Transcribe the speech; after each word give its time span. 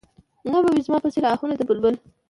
نه 0.51 0.57
به 0.63 0.69
وي 0.73 0.81
زما 0.87 0.97
په 1.03 1.09
څېر 1.13 1.23
اهونه 1.33 1.55
د 1.57 1.61
بلبل 1.69 1.95